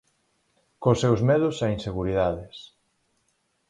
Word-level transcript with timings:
Cos 0.83 0.99
seus 1.03 1.21
medos 1.29 1.55
e 1.65 1.67
inseguridades. 1.77 2.55